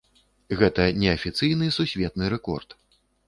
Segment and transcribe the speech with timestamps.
[0.61, 2.69] Гэта неафіцыйны сусветны рэкорд.